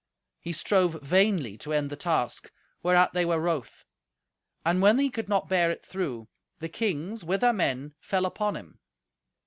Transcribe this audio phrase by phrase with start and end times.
[0.39, 2.51] He strove vainly to end the task,
[2.81, 3.85] whereat they were wroth.
[4.65, 6.27] And when he could not bear it through,
[6.57, 8.79] the kings, with their men, fell upon him.